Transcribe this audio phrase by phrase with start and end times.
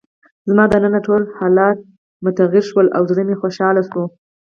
[0.49, 1.77] زما دننه ټول حالات
[2.23, 4.03] متغیر شول او زړه مې خوشحاله شو.